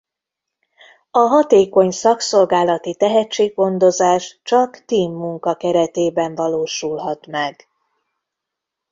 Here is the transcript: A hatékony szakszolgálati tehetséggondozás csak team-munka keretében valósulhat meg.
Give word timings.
A 1.11 1.19
hatékony 1.19 1.91
szakszolgálati 1.91 2.95
tehetséggondozás 2.95 4.39
csak 4.43 4.85
team-munka 4.85 5.55
keretében 5.55 6.35
valósulhat 6.35 7.27
meg. 7.27 7.67